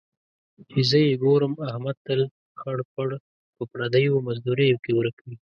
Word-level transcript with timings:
چې 0.69 0.79
زه 0.89 0.97
یې 1.07 1.13
ګورم، 1.23 1.53
احمد 1.69 1.97
تل 2.07 2.21
خړ 2.59 2.77
پړ 2.93 3.09
په 3.55 3.63
پردیو 3.71 4.23
مزدوریو 4.27 4.81
کې 4.83 4.91
ورک 4.97 5.17
وي. 5.25 5.35